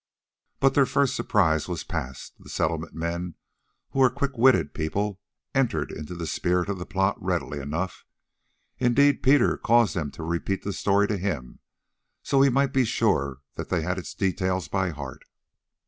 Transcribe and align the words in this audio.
But 0.59 0.73
their 0.73 0.87
first 0.87 1.15
surprise 1.15 1.67
was 1.67 1.83
past, 1.83 2.33
the 2.39 2.49
Settlement 2.49 2.95
men, 2.95 3.35
who 3.91 3.99
were 3.99 4.09
quick 4.09 4.35
witted 4.35 4.73
people, 4.73 5.19
entered 5.53 5.91
into 5.91 6.15
the 6.15 6.25
spirit 6.25 6.69
of 6.69 6.79
the 6.79 6.87
plot 6.87 7.21
readily 7.21 7.59
enough; 7.59 8.03
indeed, 8.79 9.21
Peter 9.21 9.57
caused 9.57 9.95
them 9.95 10.09
to 10.13 10.23
repeat 10.23 10.63
the 10.63 10.73
story 10.73 11.07
to 11.07 11.17
him, 11.19 11.59
so 12.23 12.39
that 12.39 12.45
he 12.45 12.49
might 12.49 12.73
be 12.73 12.83
sure 12.83 13.41
that 13.53 13.69
they 13.69 13.83
had 13.83 13.99
its 13.99 14.15
details 14.15 14.67
by 14.67 14.89
heart. 14.89 15.21